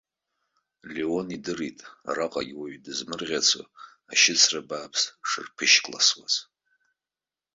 Леон 0.93 1.27
идырит 1.35 1.79
араҟагьы 2.09 2.55
уаҩ 2.57 2.75
дызмырӷьацо 2.83 3.61
ашьыцра 4.11 4.61
бааԥс 4.67 5.01
шырԥышькласуаз. 5.29 6.35